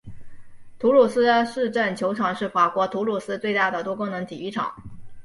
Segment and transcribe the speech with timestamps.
[0.79, 4.73] 土鲁斯市政球场是法国土鲁斯最大的多功能体育场。